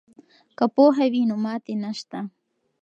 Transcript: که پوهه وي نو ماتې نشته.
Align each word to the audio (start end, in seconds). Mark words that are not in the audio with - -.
که 0.57 0.65
پوهه 0.75 1.05
وي 1.11 1.21
نو 1.29 1.35
ماتې 1.45 1.73
نشته. 1.83 2.19